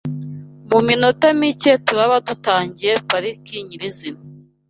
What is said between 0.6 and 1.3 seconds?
Mu minota